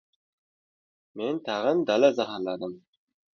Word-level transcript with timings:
Men 1.21 1.37
tag‘in 1.49 1.85
dala 1.91 2.11
zaharladim. 2.21 2.75